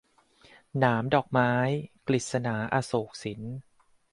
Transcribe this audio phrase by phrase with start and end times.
[0.79, 1.51] หนามดอกไม้-
[2.07, 3.41] กฤษณา อโศกสิน